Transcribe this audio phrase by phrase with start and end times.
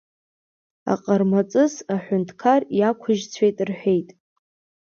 [0.93, 4.09] Аҟармаҵыс, аҳәынҭқар иақәыжьцәеит рҳәеит.